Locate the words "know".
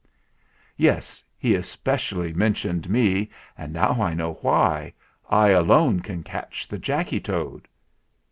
4.15-4.33